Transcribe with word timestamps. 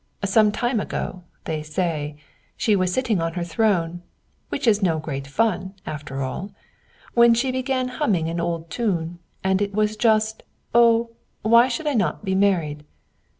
Some 0.25 0.51
time 0.51 0.79
ago, 0.79 1.21
they 1.45 1.61
say, 1.61 2.15
she 2.57 2.75
was 2.75 2.91
sitting 2.91 3.21
on 3.21 3.33
her 3.33 3.43
throne, 3.43 4.01
which 4.49 4.65
is 4.65 4.81
no 4.81 4.97
great 4.97 5.27
fun, 5.27 5.75
after 5.85 6.23
all, 6.23 6.49
when 7.13 7.35
she 7.35 7.51
began 7.51 7.87
humming 7.87 8.27
an 8.27 8.39
old 8.41 8.71
tune, 8.71 9.19
and 9.43 9.61
it 9.61 9.75
was 9.75 9.95
just 9.95 10.41
'Oh, 10.73 11.11
why 11.43 11.67
should 11.67 11.85
I 11.85 11.93
not 11.93 12.25
be 12.25 12.33
married?' 12.33 12.83